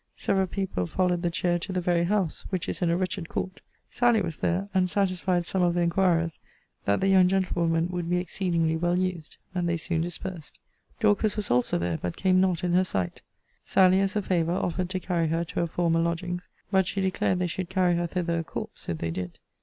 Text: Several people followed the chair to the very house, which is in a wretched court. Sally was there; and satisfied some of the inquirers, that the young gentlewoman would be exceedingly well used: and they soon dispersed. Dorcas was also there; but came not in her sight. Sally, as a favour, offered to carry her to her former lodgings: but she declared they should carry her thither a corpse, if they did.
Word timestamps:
Several 0.15 0.47
people 0.47 0.87
followed 0.87 1.21
the 1.21 1.29
chair 1.29 1.59
to 1.59 1.71
the 1.71 1.79
very 1.79 2.05
house, 2.05 2.43
which 2.49 2.67
is 2.67 2.81
in 2.81 2.89
a 2.89 2.97
wretched 2.97 3.29
court. 3.29 3.61
Sally 3.91 4.19
was 4.19 4.37
there; 4.37 4.67
and 4.73 4.89
satisfied 4.89 5.45
some 5.45 5.61
of 5.61 5.75
the 5.75 5.81
inquirers, 5.81 6.39
that 6.85 7.01
the 7.01 7.07
young 7.07 7.27
gentlewoman 7.27 7.87
would 7.89 8.09
be 8.09 8.17
exceedingly 8.17 8.75
well 8.75 8.97
used: 8.97 9.37
and 9.53 9.69
they 9.69 9.77
soon 9.77 10.01
dispersed. 10.01 10.57
Dorcas 10.99 11.35
was 11.35 11.51
also 11.51 11.77
there; 11.77 11.99
but 12.01 12.17
came 12.17 12.41
not 12.41 12.63
in 12.63 12.73
her 12.73 12.83
sight. 12.83 13.21
Sally, 13.63 13.99
as 13.99 14.15
a 14.15 14.23
favour, 14.23 14.53
offered 14.53 14.89
to 14.89 14.99
carry 14.99 15.27
her 15.27 15.43
to 15.45 15.59
her 15.59 15.67
former 15.67 15.99
lodgings: 15.99 16.49
but 16.71 16.87
she 16.87 16.99
declared 17.01 17.37
they 17.37 17.45
should 17.45 17.69
carry 17.69 17.95
her 17.97 18.07
thither 18.07 18.39
a 18.39 18.43
corpse, 18.43 18.89
if 18.89 18.97
they 18.97 19.11
did. 19.11 19.37